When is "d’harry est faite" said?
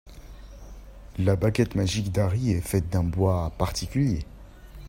2.11-2.89